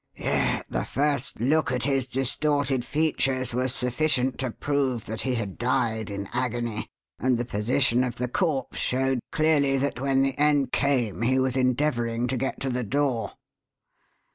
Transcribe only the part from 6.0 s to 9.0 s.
in agony, and the position of the corpse